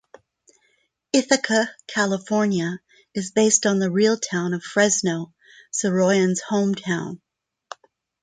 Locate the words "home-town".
6.41-7.21